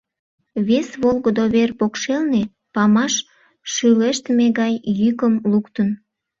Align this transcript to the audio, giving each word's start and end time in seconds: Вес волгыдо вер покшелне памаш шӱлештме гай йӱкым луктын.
Вес 0.67 0.89
волгыдо 1.01 1.43
вер 1.55 1.69
покшелне 1.79 2.43
памаш 2.73 3.13
шӱлештме 3.73 4.45
гай 4.59 4.73
йӱкым 4.99 5.33
луктын. 5.51 5.89